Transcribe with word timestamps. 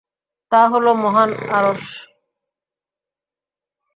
তাহলো 0.51 0.91
মহান 0.95 1.31
আরশ। 1.49 1.85